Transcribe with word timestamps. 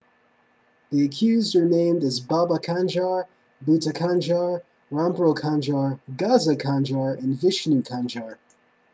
the 0.89 1.05
accused 1.05 1.55
are 1.55 1.65
named 1.67 2.03
as 2.03 2.19
baba 2.19 2.57
kanjar 2.57 3.25
bhutha 3.63 3.93
kanjar 3.93 4.63
rampro 4.91 5.35
kanjar 5.37 5.99
gaza 6.17 6.55
kanjar 6.55 7.15
and 7.19 7.39
vishnu 7.39 7.83
kanjar 7.83 8.39